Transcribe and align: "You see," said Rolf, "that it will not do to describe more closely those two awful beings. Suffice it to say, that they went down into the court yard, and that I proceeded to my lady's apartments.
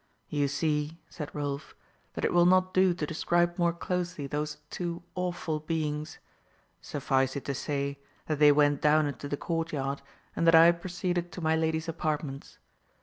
"You 0.29 0.47
see," 0.47 0.97
said 1.09 1.29
Rolf, 1.35 1.75
"that 2.15 2.25
it 2.25 2.33
will 2.33 2.47
not 2.47 2.73
do 2.73 2.91
to 2.95 3.05
describe 3.05 3.59
more 3.59 3.71
closely 3.71 4.25
those 4.25 4.57
two 4.71 5.03
awful 5.13 5.59
beings. 5.59 6.17
Suffice 6.81 7.35
it 7.35 7.45
to 7.45 7.53
say, 7.53 7.99
that 8.25 8.39
they 8.39 8.51
went 8.51 8.81
down 8.81 9.05
into 9.05 9.29
the 9.29 9.37
court 9.37 9.71
yard, 9.71 10.01
and 10.35 10.47
that 10.47 10.55
I 10.55 10.71
proceeded 10.71 11.31
to 11.33 11.41
my 11.41 11.55
lady's 11.55 11.87
apartments. 11.87 12.57